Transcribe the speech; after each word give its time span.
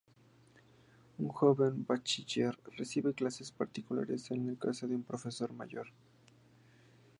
Una 1.19 1.31
joven 1.31 1.85
bachiller 1.85 2.57
recibe 2.75 3.13
clases 3.13 3.51
particulares 3.51 4.31
en 4.31 4.47
la 4.47 4.55
casa 4.57 4.87
de 4.87 4.95
un 4.95 5.03
profesor 5.03 5.53
mayor. 5.53 5.89